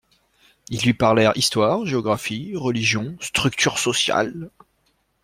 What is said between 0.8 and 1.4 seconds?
lui parlèrent